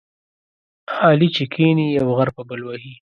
علي 1.05 1.27
چې 1.35 1.43
کېني، 1.53 1.87
یو 1.97 2.07
غر 2.17 2.29
په 2.35 2.41
بل 2.49 2.61
وهي. 2.65 2.93